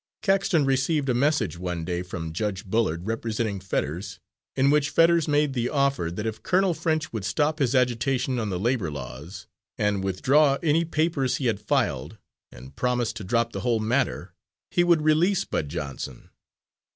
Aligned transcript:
Caxton 0.23 0.65
received 0.65 1.09
a 1.09 1.13
message 1.13 1.59
one 1.59 1.85
day 1.85 2.01
from 2.01 2.33
Judge 2.33 2.65
Bullard, 2.65 3.05
representing 3.05 3.59
Fetters, 3.59 4.19
in 4.55 4.71
which 4.71 4.89
Fetters 4.89 5.27
made 5.27 5.53
the 5.53 5.69
offer 5.69 6.09
that 6.09 6.25
if 6.25 6.41
Colonel 6.41 6.73
French 6.73 7.13
would 7.13 7.23
stop 7.23 7.59
his 7.59 7.75
agitation 7.75 8.39
on 8.39 8.49
the 8.49 8.57
labour 8.59 8.89
laws, 8.89 9.45
and 9.77 10.03
withdraw 10.03 10.57
any 10.63 10.83
papers 10.85 11.35
he 11.37 11.45
had 11.45 11.59
filed, 11.61 12.17
and 12.51 12.75
promise 12.75 13.13
to 13.13 13.23
drop 13.23 13.53
the 13.53 13.59
whole 13.61 13.79
matter, 13.79 14.33
he 14.71 14.83
would 14.83 15.03
release 15.03 15.45
Bud 15.45 15.69
Johnson. 15.69 16.31